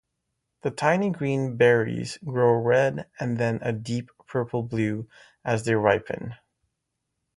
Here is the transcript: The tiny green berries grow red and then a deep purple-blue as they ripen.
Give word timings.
The 0.63 0.71
tiny 0.71 1.11
green 1.11 1.57
berries 1.57 2.17
grow 2.25 2.53
red 2.55 3.05
and 3.19 3.37
then 3.37 3.59
a 3.61 3.71
deep 3.71 4.09
purple-blue 4.27 5.07
as 5.45 5.63
they 5.65 5.75
ripen. 5.75 6.33